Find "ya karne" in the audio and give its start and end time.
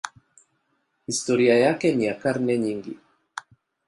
2.05-2.57